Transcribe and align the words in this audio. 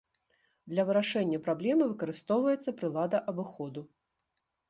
Для 0.71 0.85
вырашэння 0.87 1.39
праблемы 1.47 1.83
выкарыстоўваецца 1.91 2.75
прылада 2.81 3.17
абыходу. 3.35 3.81